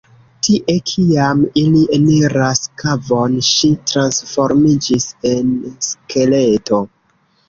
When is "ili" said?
1.63-1.81